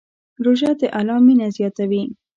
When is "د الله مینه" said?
0.79-1.47